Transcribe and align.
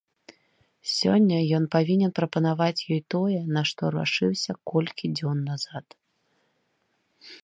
Сёння 0.99 1.37
ён 1.57 1.63
павінен 1.75 2.11
прапанаваць 2.19 2.85
ёй 2.95 3.01
тое, 3.15 3.37
на 3.57 3.61
што 3.73 3.83
рашыўся 3.99 4.51
колькі 4.71 5.05
дзён 5.21 5.37
назад. 5.51 5.85